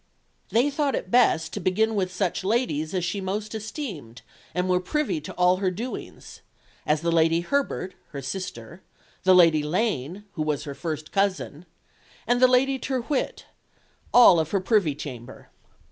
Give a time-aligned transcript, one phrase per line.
[0.49, 4.23] "They thought it best to begin with such ladies as she most esteemed
[4.55, 6.41] and were privy to all her doings
[6.87, 8.81] as the Lady Herbert, her sister,
[9.25, 11.67] the Lady Lane, who was her first cousin,
[12.25, 13.43] and the Lady Tyrwhitt,
[14.11, 15.49] all of her privy chamber."